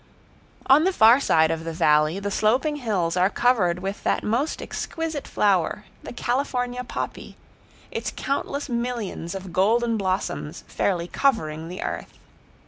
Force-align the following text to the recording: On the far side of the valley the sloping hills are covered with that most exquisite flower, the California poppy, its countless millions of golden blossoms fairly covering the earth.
On 0.65 0.83
the 0.83 0.91
far 0.93 1.19
side 1.19 1.51
of 1.51 1.63
the 1.63 1.73
valley 1.73 2.17
the 2.17 2.31
sloping 2.31 2.77
hills 2.77 3.15
are 3.15 3.29
covered 3.29 3.77
with 3.83 4.03
that 4.03 4.23
most 4.23 4.59
exquisite 4.59 5.27
flower, 5.27 5.85
the 6.01 6.11
California 6.11 6.83
poppy, 6.83 7.37
its 7.91 8.11
countless 8.15 8.67
millions 8.67 9.35
of 9.35 9.53
golden 9.53 9.97
blossoms 9.97 10.63
fairly 10.67 11.07
covering 11.07 11.67
the 11.67 11.83
earth. 11.83 12.17